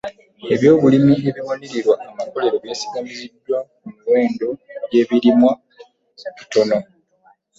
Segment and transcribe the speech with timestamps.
[0.53, 4.47] Ebyobulimi ebiwanirirwa amakolero byesigamiziddwa ku muwendo
[4.87, 5.51] gw’ebirimwa
[6.37, 6.77] bitono.